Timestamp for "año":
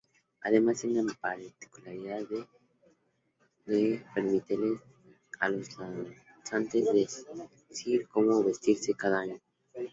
9.19-9.39